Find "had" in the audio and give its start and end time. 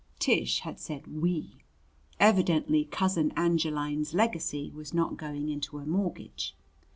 0.61-0.79